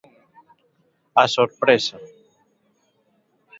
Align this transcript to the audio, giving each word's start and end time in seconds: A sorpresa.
A 1.23 1.23
sorpresa. 1.35 1.97